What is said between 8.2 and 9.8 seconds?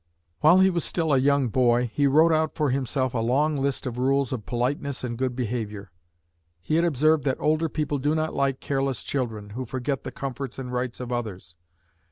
like careless children, who